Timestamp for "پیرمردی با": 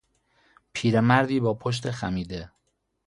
0.73-1.53